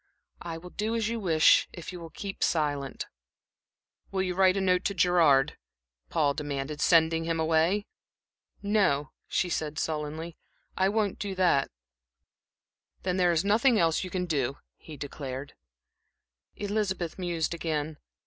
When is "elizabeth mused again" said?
16.55-17.97